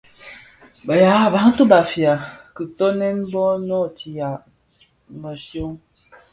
Bë 0.85 0.95
yaa 1.03 1.31
Bantu 1.35 1.63
(Bafia) 1.71 2.15
dhinkonèn 2.57 3.17
bō 3.31 3.43
noo 3.47 3.63
nootia 3.67 4.29
mëshyom. 5.21 5.73